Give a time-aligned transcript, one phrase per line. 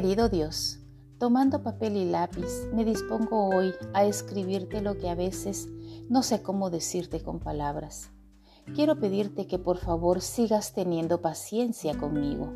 [0.00, 0.78] Querido Dios,
[1.18, 5.66] tomando papel y lápiz, me dispongo hoy a escribirte lo que a veces
[6.08, 8.08] no sé cómo decirte con palabras.
[8.76, 12.52] Quiero pedirte que por favor sigas teniendo paciencia conmigo,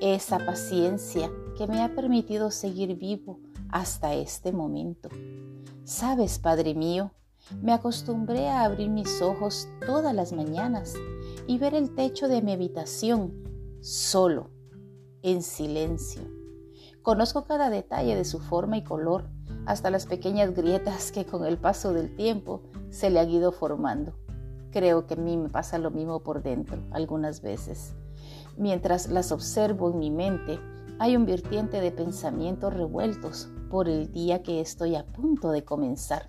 [0.00, 3.38] esa paciencia que me ha permitido seguir vivo
[3.68, 5.08] hasta este momento.
[5.84, 7.12] Sabes, Padre mío,
[7.62, 10.94] me acostumbré a abrir mis ojos todas las mañanas
[11.46, 14.50] y ver el techo de mi habitación solo,
[15.22, 16.41] en silencio.
[17.02, 19.28] Conozco cada detalle de su forma y color,
[19.66, 24.14] hasta las pequeñas grietas que con el paso del tiempo se le han ido formando.
[24.70, 27.94] Creo que a mí me pasa lo mismo por dentro algunas veces.
[28.56, 30.60] Mientras las observo en mi mente,
[31.00, 36.26] hay un vertiente de pensamientos revueltos por el día que estoy a punto de comenzar.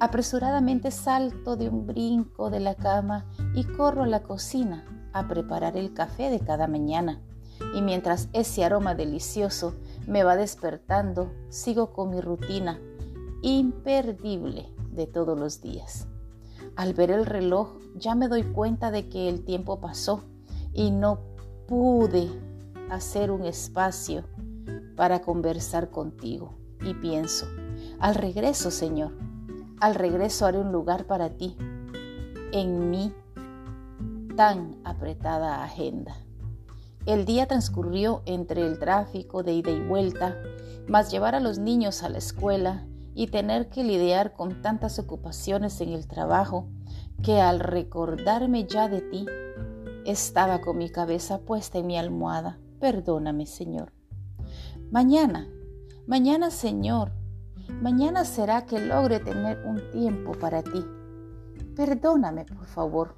[0.00, 5.76] Apresuradamente salto de un brinco de la cama y corro a la cocina a preparar
[5.76, 7.22] el café de cada mañana.
[7.74, 9.74] Y mientras ese aroma delicioso
[10.06, 12.80] me va despertando, sigo con mi rutina
[13.42, 16.08] imperdible de todos los días.
[16.76, 20.24] Al ver el reloj ya me doy cuenta de que el tiempo pasó
[20.72, 21.20] y no
[21.68, 22.28] pude
[22.90, 24.24] hacer un espacio
[24.96, 26.54] para conversar contigo.
[26.80, 27.46] Y pienso,
[27.98, 29.12] al regreso, Señor,
[29.80, 31.56] al regreso haré un lugar para ti
[32.52, 33.12] en mi
[34.36, 36.16] tan apretada agenda.
[37.06, 40.36] El día transcurrió entre el tráfico de ida y vuelta,
[40.88, 45.80] más llevar a los niños a la escuela y tener que lidiar con tantas ocupaciones
[45.80, 46.68] en el trabajo
[47.22, 49.26] que al recordarme ya de ti,
[50.04, 52.58] estaba con mi cabeza puesta en mi almohada.
[52.80, 53.92] Perdóname, Señor.
[54.90, 55.48] Mañana,
[56.06, 57.12] mañana, Señor,
[57.80, 60.84] Mañana será que logre tener un tiempo para ti.
[61.74, 63.14] Perdóname, por favor.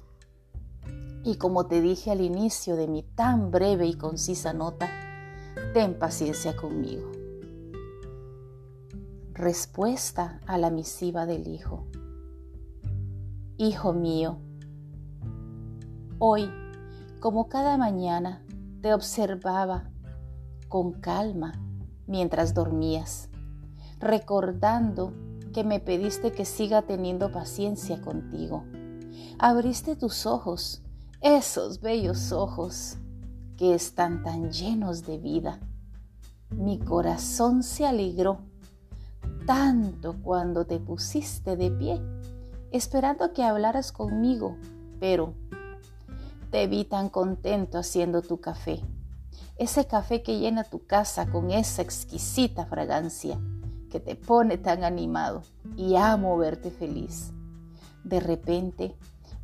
[1.23, 4.89] Y como te dije al inicio de mi tan breve y concisa nota,
[5.73, 7.11] ten paciencia conmigo.
[9.33, 11.85] Respuesta a la misiva del Hijo.
[13.57, 14.37] Hijo mío,
[16.19, 16.49] hoy,
[17.19, 18.43] como cada mañana,
[18.81, 19.89] te observaba
[20.69, 21.53] con calma
[22.05, 23.29] mientras dormías
[23.99, 25.13] recordando
[25.53, 28.63] que me pediste que siga teniendo paciencia contigo.
[29.39, 30.83] Abriste tus ojos,
[31.21, 32.97] esos bellos ojos
[33.57, 35.59] que están tan llenos de vida.
[36.49, 38.39] Mi corazón se alegró
[39.45, 42.01] tanto cuando te pusiste de pie,
[42.71, 44.57] esperando que hablaras conmigo,
[44.99, 45.33] pero
[46.51, 48.81] te vi tan contento haciendo tu café,
[49.57, 53.39] ese café que llena tu casa con esa exquisita fragancia
[53.89, 55.43] que te pone tan animado
[55.75, 57.31] y amo verte feliz.
[58.03, 58.95] De repente,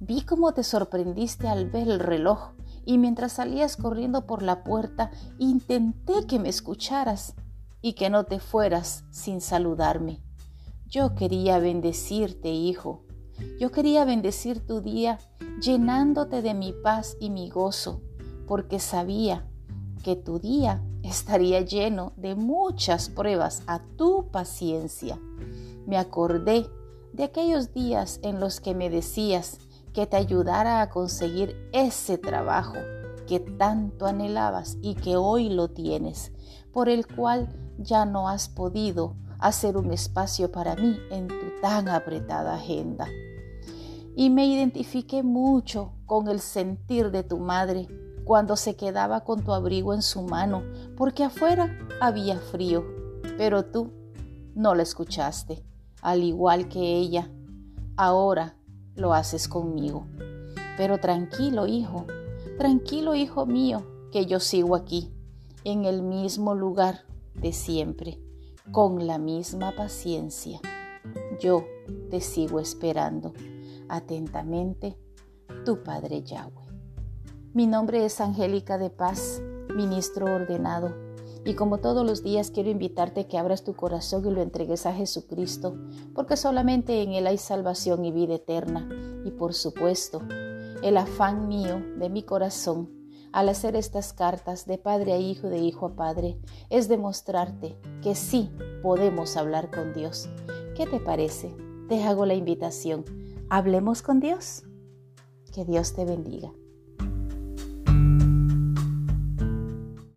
[0.05, 2.51] vi cómo te sorprendiste al ver el reloj
[2.85, 7.35] y mientras salías corriendo por la puerta, intenté que me escucharas
[7.81, 10.21] y que no te fueras sin saludarme.
[10.87, 13.03] Yo quería bendecirte, hijo.
[13.59, 15.19] Yo quería bendecir tu día
[15.61, 18.01] llenándote de mi paz y mi gozo,
[18.47, 19.47] porque sabía
[20.03, 25.17] que tu día estaría lleno de muchas pruebas a tu paciencia.
[25.87, 26.67] Me acordé
[27.13, 29.59] de aquellos días en los que me decías
[29.93, 32.75] que te ayudara a conseguir ese trabajo
[33.27, 36.31] que tanto anhelabas y que hoy lo tienes,
[36.71, 41.89] por el cual ya no has podido hacer un espacio para mí en tu tan
[41.89, 43.07] apretada agenda.
[44.15, 47.87] Y me identifiqué mucho con el sentir de tu madre
[48.25, 50.63] cuando se quedaba con tu abrigo en su mano,
[50.95, 52.85] porque afuera había frío,
[53.37, 53.91] pero tú
[54.55, 55.63] no la escuchaste,
[56.01, 57.29] al igual que ella.
[57.97, 58.55] Ahora
[58.95, 60.05] lo haces conmigo.
[60.77, 62.05] Pero tranquilo, hijo,
[62.57, 65.11] tranquilo, hijo mío, que yo sigo aquí,
[65.63, 67.05] en el mismo lugar
[67.35, 68.19] de siempre,
[68.71, 70.59] con la misma paciencia.
[71.39, 71.65] Yo
[72.09, 73.33] te sigo esperando.
[73.89, 74.97] Atentamente,
[75.65, 76.67] tu Padre Yahweh.
[77.53, 79.41] Mi nombre es Angélica de Paz,
[79.75, 80.95] ministro ordenado,
[81.45, 84.93] y como todos los días quiero invitarte que abras tu corazón y lo entregues a
[84.93, 85.75] Jesucristo,
[86.15, 88.87] porque solamente en Él hay salvación y vida eterna.
[89.25, 90.21] Y por supuesto,
[90.81, 93.03] el afán mío de mi corazón
[93.33, 96.37] al hacer estas cartas de padre a hijo, de hijo a padre,
[96.69, 98.51] es demostrarte que sí
[98.83, 100.29] podemos hablar con Dios.
[100.77, 101.53] ¿Qué te parece?
[101.89, 103.03] Te hago la invitación.
[103.49, 104.63] ¿Hablemos con Dios?
[105.51, 106.53] Que Dios te bendiga.